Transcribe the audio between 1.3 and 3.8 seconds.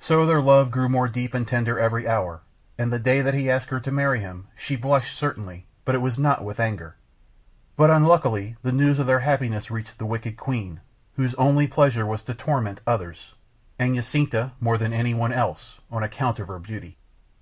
and tender every hour, and the day that he asked her